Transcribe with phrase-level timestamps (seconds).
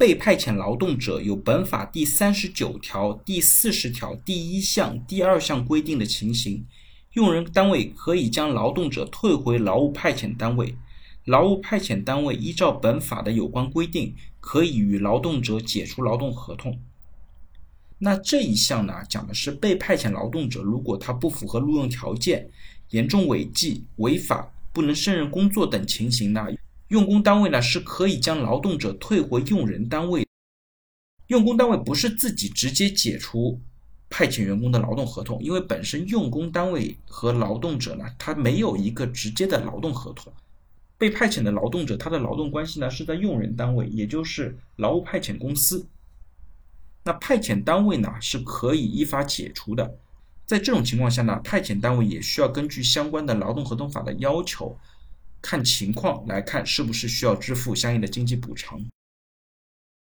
[0.00, 6.64] 被派遣劳动者有本法第三十九条第四十条第一项、第二项规定的情形，
[7.12, 10.74] 用人单位可以将劳动者退回劳务派遣单位。
[11.26, 16.80] 劳务派遣单位依照本法的有关规定，可以与劳动者解除劳动合同。
[17.98, 22.48] 那这一项呢，讲的是被派遣劳动者，如果他不符合录用条件，
[22.88, 26.46] 严重违纪违法，不能胜任工作等情形呢，
[26.90, 30.26] 用工单位呢是可以将劳动者退回用人单位。
[31.28, 33.60] 用工单位不是自己直接解除
[34.08, 40.32] 派遣员工的劳动合同，因为本身用工单位和劳动者呢，他没有一个直接的劳动合同。
[40.98, 45.86] 被派遣的劳动者，他的劳动关系呢是在用人单位，也就是劳务派遣公司。
[47.04, 49.94] 那派遣单位呢是可以依法解除的，
[50.44, 54.76] 在这种情况下呢，派遣单位也需要根据相关的劳动合同法的要求，
[55.42, 58.80] 看情况来看是不是需要支付相应的经济补偿。